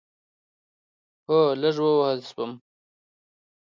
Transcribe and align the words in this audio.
هو، 1.27 1.39
لږ 1.61 1.75
ووهل 1.83 2.19
شوم 2.29 2.51